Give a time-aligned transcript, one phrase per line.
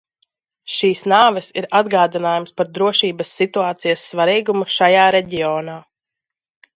[0.75, 5.77] Šīs nāves ir atgādinājums par drošības situācijas svarīgumu šajā reģionā.